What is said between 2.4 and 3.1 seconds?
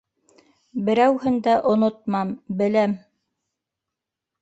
беләм.